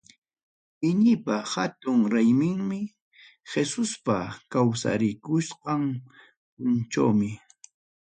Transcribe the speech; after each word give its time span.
Iñipa 0.89 1.35
hatun 1.51 1.99
rayminmi, 2.13 2.79
Jesuspa 3.51 4.17
kawsarikusqan 4.51 5.83
punchawmi. 6.55 7.29